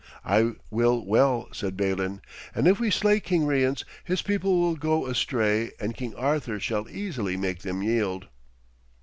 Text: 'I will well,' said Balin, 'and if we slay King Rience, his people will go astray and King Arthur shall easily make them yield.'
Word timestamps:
'I 0.25 0.53
will 0.71 1.05
well,' 1.05 1.47
said 1.53 1.77
Balin, 1.77 2.23
'and 2.55 2.67
if 2.67 2.79
we 2.79 2.89
slay 2.89 3.19
King 3.19 3.45
Rience, 3.45 3.85
his 4.03 4.23
people 4.23 4.59
will 4.59 4.75
go 4.75 5.05
astray 5.05 5.73
and 5.79 5.95
King 5.95 6.15
Arthur 6.15 6.59
shall 6.59 6.89
easily 6.89 7.37
make 7.37 7.59
them 7.59 7.83
yield.' 7.83 8.27